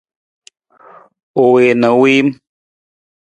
U 1.43 1.45
wii 1.53 1.69
na 1.79 1.87
u 1.95 1.97
wiim. 2.01 2.27